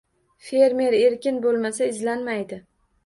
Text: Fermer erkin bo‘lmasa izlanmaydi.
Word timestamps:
Fermer 0.45 0.95
erkin 1.01 1.37
bo‘lmasa 1.43 1.91
izlanmaydi. 1.93 2.61